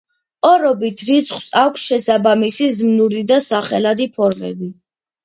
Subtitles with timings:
[0.51, 4.71] ორობით რიცხვს აქვს შესაბამისი ზმნური და სახელადი ფორმები.